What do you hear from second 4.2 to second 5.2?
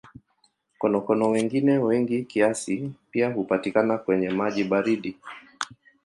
maji baridi.